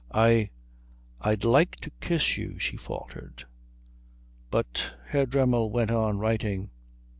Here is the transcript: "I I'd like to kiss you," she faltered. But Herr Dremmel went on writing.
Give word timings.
"I 0.11 0.49
I'd 1.19 1.43
like 1.43 1.75
to 1.81 1.91
kiss 2.01 2.35
you," 2.35 2.57
she 2.57 2.75
faltered. 2.75 3.45
But 4.49 4.93
Herr 5.05 5.27
Dremmel 5.27 5.69
went 5.69 5.91
on 5.91 6.17
writing. 6.17 6.71